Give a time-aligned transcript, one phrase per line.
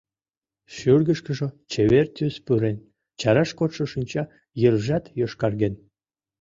[0.75, 2.77] Шӱргышкыжӧ чевер тӱс пурен,
[3.19, 4.23] чараш кодшо шинча
[4.61, 5.73] йыржат йошкарген.